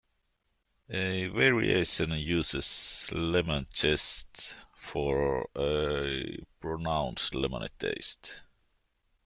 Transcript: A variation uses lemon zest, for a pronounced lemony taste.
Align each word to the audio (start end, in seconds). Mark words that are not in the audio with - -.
A 0.89 1.27
variation 1.27 2.09
uses 2.13 3.07
lemon 3.13 3.67
zest, 3.71 4.55
for 4.75 5.47
a 5.55 6.39
pronounced 6.59 7.33
lemony 7.33 7.69
taste. 7.77 8.41